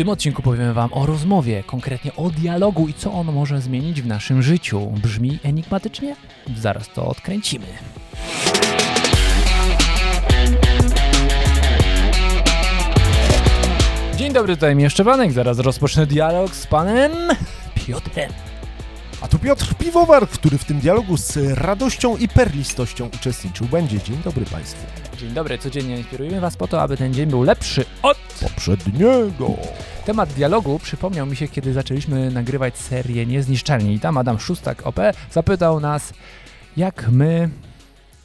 [0.00, 4.06] tym odcinku powiemy Wam o rozmowie, konkretnie o dialogu i co on może zmienić w
[4.06, 4.92] naszym życiu.
[5.02, 6.16] Brzmi enigmatycznie?
[6.56, 7.66] Zaraz to odkręcimy.
[14.16, 15.32] Dzień dobry, tutaj Mieszczewanek.
[15.32, 17.12] Zaraz rozpocznę dialog z panem
[17.74, 18.49] Piotrem.
[19.20, 24.02] A tu Piotr Piwowar, który w tym dialogu z radością i perlistością uczestniczył będzie.
[24.02, 24.86] Dzień dobry Państwu.
[25.18, 29.50] Dzień dobry, codziennie inspirujemy Was po to, aby ten dzień był lepszy od Poprzedniego.
[30.04, 33.94] Temat dialogu przypomniał mi się, kiedy zaczęliśmy nagrywać serię Niezniszczalni.
[33.94, 35.00] I tam Adam Szustak OP
[35.32, 36.12] zapytał nas,
[36.76, 37.48] jak my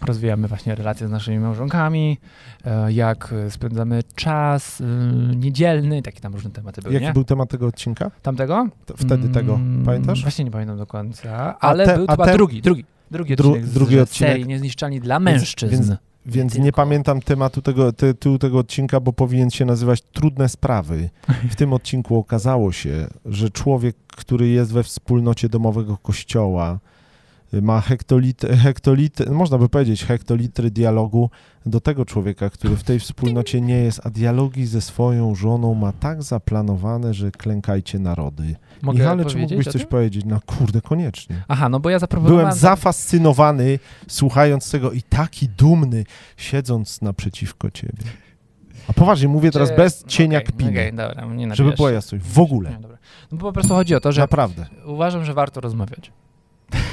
[0.00, 2.18] rozwijamy właśnie relacje z naszymi małżonkami,
[2.64, 4.84] e, jak spędzamy czas e,
[5.36, 7.12] niedzielny, takie tam różne tematy były, Jaki nie?
[7.12, 8.10] był temat tego odcinka?
[8.22, 8.68] Tamtego?
[8.86, 10.22] T- Wtedy tego, Mm, pamiętasz?
[10.22, 12.84] Właśnie nie pamiętam do końca, ale te- był chyba te- drugi, drugi.
[13.10, 14.32] Drugi Dru- odcinek z drugi odcinek.
[14.32, 15.72] serii Niezniszczalni dla mężczyzn.
[15.72, 15.90] więc-
[16.26, 16.76] Więc nie tylko.
[16.76, 21.10] pamiętam tematu tego, tytułu tego odcinka, bo powinien się nazywać Trudne Sprawy.
[21.50, 26.78] W tym odcinku okazało się, że człowiek, który jest we wspólnocie domowego kościoła,
[27.52, 31.30] ma hektolitry, hektolitry, można by powiedzieć hektolitry dialogu
[31.66, 35.92] do tego człowieka, który w tej wspólnocie nie jest, a dialogi ze swoją żoną ma
[35.92, 38.56] tak zaplanowane, że klękajcie narody.
[38.82, 40.24] Mogę Michale, czy mógłbyś coś powiedzieć?
[40.24, 41.44] No kurde, koniecznie.
[41.48, 42.44] Aha, no bo ja zaproponowałem...
[42.44, 46.04] Byłem zafascynowany słuchając tego i taki dumny,
[46.36, 48.04] siedząc naprzeciwko ciebie.
[48.88, 52.24] A poważnie, mówię teraz bez cienia okej, kpiny, okej, dobra, nie żeby była jasność.
[52.24, 52.98] W ogóle, dobra.
[53.32, 54.66] No po prostu chodzi o to, że naprawdę.
[54.84, 56.12] uważam, że warto rozmawiać.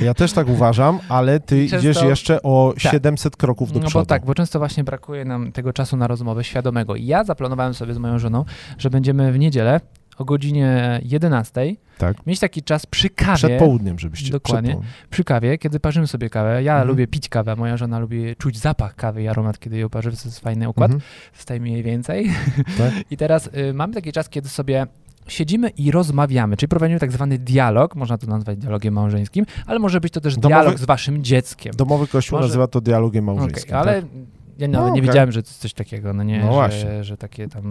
[0.00, 2.92] Ja też tak uważam, ale ty Często- idziesz jeszcze o Tak.
[2.92, 4.02] 700 kroków do No przodu.
[4.02, 6.96] bo tak, bo często właśnie brakuje nam tego czasu na rozmowę świadomego.
[6.96, 8.44] I ja zaplanowałem sobie z moją żoną,
[8.78, 9.80] że będziemy w niedzielę
[10.18, 12.26] o godzinie 11 Tak.
[12.26, 13.36] mieć taki czas przy kawie.
[13.36, 14.30] Przed południem, żebyście...
[14.32, 14.76] Dokładnie.
[15.10, 16.62] Przy kawie, kiedy parzymy sobie kawę.
[16.62, 16.88] Ja Mhm.
[16.88, 20.10] lubię pić kawę, moja żona lubi czuć zapach kawy i aromat, kiedy ją parzy.
[20.10, 20.90] To jest fajny układ.
[20.92, 21.10] Mhm.
[21.36, 22.30] Zostaje jej więcej.
[22.78, 22.92] Tak.
[23.10, 24.86] I teraz y, mamy taki czas, kiedy sobie
[25.28, 30.00] siedzimy i rozmawiamy, czyli prowadzimy tak zwany dialog, można to nazwać dialogiem małżeńskim, ale może
[30.00, 31.72] być to też Domowy- dialog z waszym dzieckiem.
[31.76, 33.74] Domowy kościół Może- nazywa to dialogiem małżeńskim.
[33.76, 34.10] ale tak?
[34.58, 35.02] ja No, nie okej.
[35.02, 37.62] wiedziałem, że to jest coś takiego, no nie, No że, że takie tam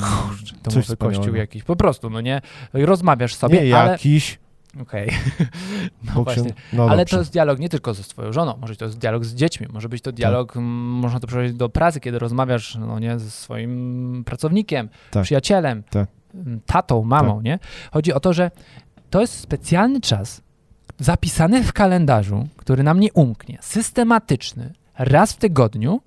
[0.63, 2.41] domowy kościół jakiś, po prostu, no nie,
[2.73, 4.39] rozmawiasz sobie, Nie ale, jakiś...
[4.81, 5.09] okej,
[6.03, 8.75] no Bóg się- właśnie, no ale to jest dialog nie tylko ze swoją żoną, może
[8.75, 11.99] to jest dialog z dziećmi, może być to dialog, m, można to przełożyć do pracy,
[11.99, 15.23] kiedy rozmawiasz, no nie, ze swoim pracownikiem, Tak.
[15.23, 16.07] przyjacielem, Tak.
[16.35, 17.59] M, tatą, mamą, nie?
[17.91, 18.51] Chodzi o to, że
[19.09, 20.41] to jest specjalny czas
[20.99, 26.01] zapisany w kalendarzu, który nam nie umknie, systematyczny, raz w tygodniu,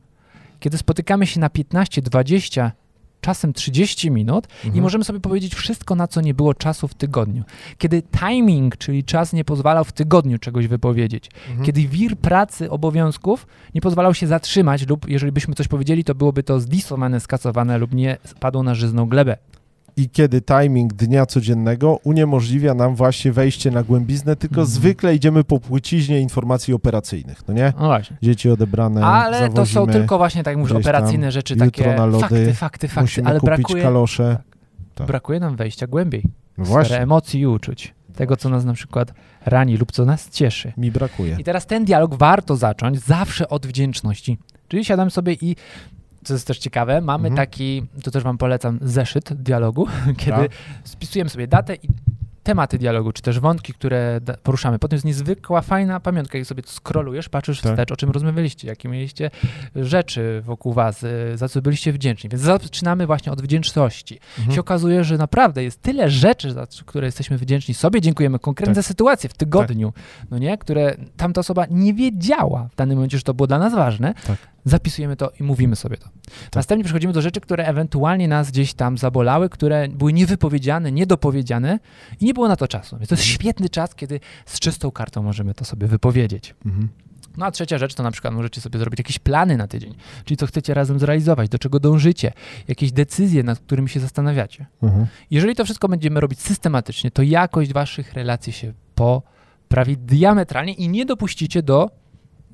[0.60, 2.72] kiedy spotykamy się na 15, 20,
[3.20, 4.82] czasem 30 minut i Mhm.
[4.82, 7.44] możemy sobie powiedzieć wszystko, na co nie było czasu w tygodniu.
[7.78, 11.30] Kiedy timing, czyli czas nie pozwalał w tygodniu czegoś wypowiedzieć.
[11.48, 11.66] Mhm.
[11.66, 16.42] Kiedy wir pracy, obowiązków nie pozwalał się zatrzymać lub jeżeli byśmy coś powiedzieli, to byłoby
[16.42, 19.36] to zdisowane, skasowane lub nie spadło na żyzną glebę.
[19.96, 24.66] I kiedy timing dnia codziennego uniemożliwia nam właśnie wejście na głębiznę, tylko Mhm.
[24.68, 27.72] zwykle idziemy po płciźnie informacji operacyjnych, no nie?
[27.80, 28.16] No właśnie.
[28.22, 32.20] Dzieci odebrane, Ale to są tylko właśnie, tak jak mówisz, operacyjne rzeczy, takie na lody,
[32.20, 34.38] fakty, fakty, fakty, musimy ale kupić brakuje, kalosze.
[34.94, 35.06] tak.
[35.06, 36.22] brakuje nam wejścia głębiej.
[36.58, 37.94] No właśnie, emocji i uczuć.
[38.16, 39.12] Tego, co nas na przykład
[39.46, 40.72] rani lub co nas cieszy.
[40.76, 41.36] mi brakuje.
[41.38, 44.38] I teraz ten dialog warto zacząć zawsze od wdzięczności.
[44.68, 45.56] Czyli siadam sobie i,
[46.26, 47.36] co jest też ciekawe, mamy Mhm.
[47.46, 50.50] taki, to też wam polecam, zeszyt dialogu, kiedy Tak.
[50.84, 51.88] spisujemy sobie datę i
[52.42, 54.78] tematy dialogu, czy też wątki, które poruszamy.
[54.78, 57.72] Potem jest niezwykła, fajna pamiątka, jak sobie scrollujesz, patrzysz Tak.
[57.72, 59.30] wstecz, o czym rozmawialiście, jakie mieliście
[59.76, 62.30] rzeczy wokół was, y, za co byliście wdzięczni.
[62.30, 64.18] Więc zaczynamy właśnie od wdzięczności.
[64.38, 64.54] Mhm.
[64.54, 68.84] Się okazuje, że naprawdę jest tyle rzeczy, za które jesteśmy wdzięczni sobie, dziękujemy, konkretne Tak.
[68.84, 69.92] sytuacje w tygodniu,
[70.30, 73.74] no nie, które tamta osoba nie wiedziała w danym momencie, że to było dla nas
[73.74, 74.14] ważne.
[74.26, 74.36] Tak.
[74.66, 76.08] Zapisujemy to i mówimy sobie to.
[76.54, 81.78] Następnie przechodzimy do rzeczy, które ewentualnie nas gdzieś tam zabolały, które były niewypowiedziane, niedopowiedziane
[82.20, 82.96] i nie było na to czasu.
[82.98, 83.34] Więc to jest Mhm.
[83.34, 86.54] świetny czas, kiedy z czystą kartą możemy to sobie wypowiedzieć.
[86.66, 86.88] Mhm.
[87.36, 89.94] No a trzecia rzecz to na przykład możecie sobie zrobić jakieś plany na tydzień,
[90.24, 92.32] czyli co chcecie razem zrealizować, do czego dążycie,
[92.68, 94.66] jakieś decyzje, nad którymi się zastanawiacie.
[94.82, 95.06] Mhm.
[95.30, 101.04] Jeżeli to wszystko będziemy robić systematycznie, to jakość waszych relacji się poprawi diametralnie i nie
[101.06, 101.90] dopuścicie do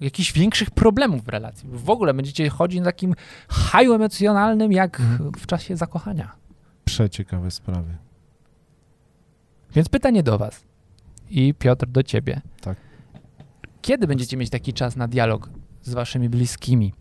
[0.03, 1.69] jakichś większych problemów w relacji.
[1.73, 3.15] W ogóle będziecie chodzić na takim
[3.49, 5.33] haju emocjonalnym, jak Mhm.
[5.33, 6.33] w czasie zakochania.
[6.85, 7.97] Przeciekawe sprawy.
[9.75, 10.65] Więc pytanie do was
[11.31, 12.41] i Piotr do ciebie.
[12.61, 12.77] Tak.
[13.83, 15.51] Kiedy będziecie mieć taki czas na dialog
[15.83, 16.93] z waszymi bliskimi,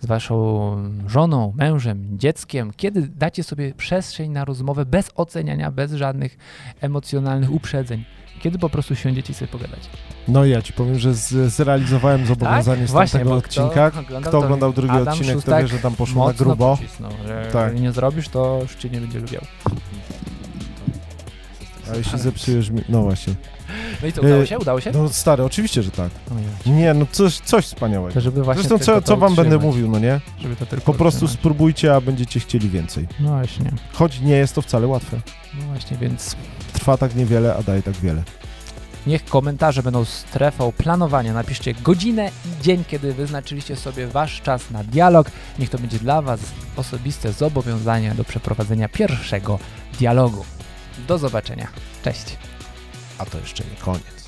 [0.00, 2.72] z waszą żoną, mężem, dzieckiem?
[2.76, 6.38] Kiedy dacie sobie przestrzeń na rozmowę bez oceniania, bez żadnych
[6.80, 8.04] emocjonalnych uprzedzeń?
[8.40, 9.80] Kiedy po prostu siądziecie i sobie pogadać?
[10.28, 12.92] No i ja ci powiem, że z, zrealizowałem zobowiązanie z Tak?
[12.92, 13.90] Właśnie, tamtego odcinka.
[13.90, 16.76] Kto oglądał, Kto to oglądał drugi Adam odcinek, to wie, że tam poszło na grubo.
[16.76, 17.80] przycisnął, że Tak.
[17.80, 19.42] nie zrobisz, to już cię nie będzie lubiał.
[21.92, 22.80] A jeśli zepsujesz mi...
[22.88, 23.34] No właśnie.
[24.02, 24.58] No i co, udało Y, się?
[24.58, 24.90] Udało się?
[24.92, 26.10] No stary, oczywiście, że tak.
[26.66, 28.14] Nie, no coś, coś wspaniałego.
[28.14, 30.20] To żeby właśnie Zresztą tylko co, to co wam będę utrzymać, mówił, no nie?
[30.40, 31.40] Żeby to tylko Po prostu utrzymać.
[31.40, 33.08] spróbujcie, a będziecie chcieli więcej.
[33.20, 35.20] No właśnie, Choć nie jest to wcale łatwe.
[35.60, 36.36] no właśnie, więc
[36.72, 38.22] Trwa tak niewiele, a daje tak wiele.
[39.06, 41.32] niech komentarze będą strefą planowania.
[41.32, 42.30] Napiszcie godzinę
[42.60, 45.30] i dzień, kiedy wyznaczyliście sobie wasz czas na dialog.
[45.58, 46.40] Niech to będzie dla was
[46.76, 49.58] osobiste zobowiązanie do przeprowadzenia pierwszego
[49.98, 50.44] dialogu.
[50.98, 51.68] Do zobaczenia.
[52.04, 52.36] Cześć.
[53.18, 54.25] A to jeszcze nie koniec.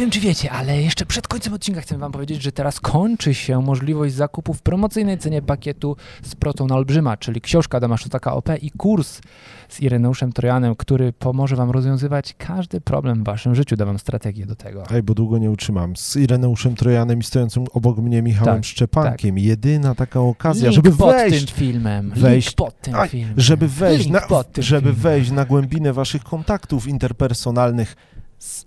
[0.00, 3.62] Wiem, czy wiecie, ale jeszcze przed końcem odcinka chcę wam powiedzieć, że teraz kończy się
[3.62, 8.48] możliwość zakupu w promocyjnej cenie pakietu z Protą na Olbrzyma, czyli książka Adama Szutaka OP
[8.62, 9.20] i kurs
[9.68, 13.76] z Ireneuszem Trojanem, który pomoże wam rozwiązywać każdy problem w waszym życiu.
[13.76, 14.84] Da wam strategię do tego.
[14.90, 15.96] Ej, bo długo nie utrzymam.
[15.96, 19.38] Z Ireneuszem Trojanem i stojącym obok mnie Michałem Tak, Szczepankiem.
[19.38, 22.10] Jedyna taka okazja, Link żeby pod wejść, tym filmem.
[22.16, 23.34] wejść- Link pod tym Aj, filmem.
[23.36, 25.00] żeby wejść, Link na, pod tym żeby filmem.
[25.00, 27.96] wejść na głębinę waszych kontaktów interpersonalnych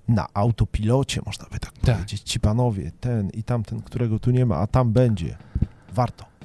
[0.07, 1.95] na autopilocie, można by tak, Tak.
[1.95, 2.21] powiedzieć.
[2.21, 5.37] Ci panowie, ten i tamten, którego tu nie ma, a tam będzie.
[5.93, 6.25] Warto.